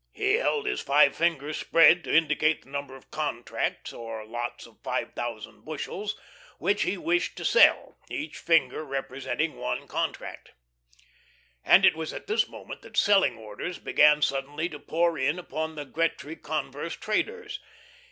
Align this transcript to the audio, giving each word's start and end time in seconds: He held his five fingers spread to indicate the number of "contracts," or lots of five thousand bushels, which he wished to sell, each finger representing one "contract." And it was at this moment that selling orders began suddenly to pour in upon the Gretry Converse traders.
He 0.13 0.33
held 0.33 0.65
his 0.65 0.81
five 0.81 1.15
fingers 1.15 1.57
spread 1.59 2.03
to 2.05 2.11
indicate 2.11 2.63
the 2.63 2.71
number 2.71 2.95
of 2.95 3.11
"contracts," 3.11 3.93
or 3.93 4.25
lots 4.25 4.65
of 4.65 4.81
five 4.83 5.13
thousand 5.13 5.63
bushels, 5.63 6.19
which 6.57 6.81
he 6.81 6.97
wished 6.97 7.37
to 7.37 7.45
sell, 7.45 7.99
each 8.09 8.39
finger 8.39 8.83
representing 8.83 9.57
one 9.59 9.87
"contract." 9.87 10.53
And 11.63 11.85
it 11.85 11.95
was 11.95 12.13
at 12.13 12.25
this 12.25 12.47
moment 12.47 12.81
that 12.81 12.97
selling 12.97 13.37
orders 13.37 13.77
began 13.77 14.23
suddenly 14.23 14.67
to 14.69 14.79
pour 14.79 15.19
in 15.19 15.37
upon 15.37 15.75
the 15.75 15.85
Gretry 15.85 16.35
Converse 16.35 16.95
traders. 16.95 17.59